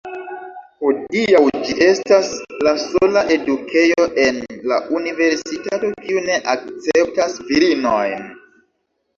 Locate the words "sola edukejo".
2.85-4.07